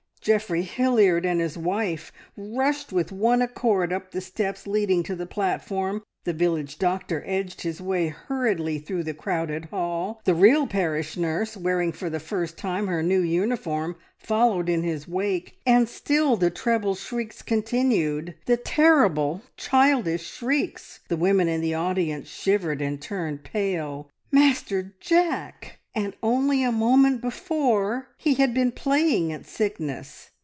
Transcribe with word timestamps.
Geoffrey 0.23 0.61
Hilliard 0.61 1.25
and 1.25 1.41
his 1.41 1.57
wife 1.57 2.11
rushed 2.37 2.93
with 2.93 3.11
one 3.11 3.41
accord 3.41 3.91
up 3.91 4.11
the 4.11 4.21
steps 4.21 4.67
leading 4.67 5.01
to 5.01 5.15
the 5.15 5.25
platform, 5.25 6.03
the 6.25 6.31
village 6.31 6.77
doctor 6.77 7.23
edged 7.25 7.61
his 7.61 7.81
way 7.81 8.09
hurriedly 8.09 8.77
through 8.77 9.01
the 9.01 9.15
crowded 9.15 9.65
hall, 9.65 10.21
the 10.25 10.35
real 10.35 10.67
parish 10.67 11.17
nurse, 11.17 11.57
wearing 11.57 11.91
for 11.91 12.07
the 12.07 12.19
first 12.19 12.55
time 12.55 12.85
her 12.85 13.01
new 13.01 13.19
uniform, 13.21 13.95
followed 14.19 14.69
in 14.69 14.83
his 14.83 15.07
wake. 15.07 15.57
And 15.65 15.89
still 15.89 16.35
the 16.37 16.51
treble 16.51 16.93
shrieks 16.93 17.41
continued 17.41 18.35
the 18.45 18.57
terrible, 18.57 19.41
childish 19.57 20.29
shrieks. 20.31 20.99
The 21.07 21.17
women 21.17 21.47
in 21.47 21.61
the 21.61 21.73
audience 21.73 22.27
shivered 22.27 22.79
and 22.79 23.01
turned 23.01 23.43
pale. 23.43 24.07
Master 24.31 24.93
Jack! 24.99 25.79
And 25.93 26.15
only 26.23 26.63
a 26.63 26.71
moment 26.71 27.19
before 27.19 28.07
he 28.17 28.35
had 28.35 28.53
been 28.53 28.71
playing 28.71 29.33
at 29.33 29.45
sickness. 29.45 30.29